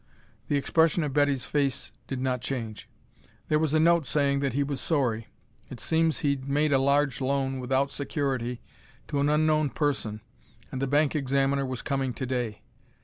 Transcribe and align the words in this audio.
The 0.47 0.55
expression 0.57 1.03
of 1.03 1.13
Betty's 1.13 1.45
face 1.45 1.91
did 2.07 2.19
not 2.19 2.41
change. 2.41 2.89
"There 3.49 3.59
was 3.59 3.75
a 3.75 3.79
note 3.79 4.07
saying 4.07 4.39
that 4.39 4.53
he 4.53 4.63
was 4.63 4.81
sorry. 4.81 5.27
It 5.69 5.79
seems 5.79 6.21
he'd 6.21 6.49
made 6.49 6.73
a 6.73 6.79
large 6.79 7.21
loan 7.21 7.59
without 7.59 7.91
security 7.91 8.63
to 9.09 9.19
an 9.19 9.29
unknown 9.29 9.69
person, 9.69 10.21
and 10.71 10.81
the 10.81 10.87
bank 10.87 11.15
examiner 11.15 11.67
was 11.67 11.83
coming 11.83 12.15
to 12.15 12.25
day. 12.25 12.63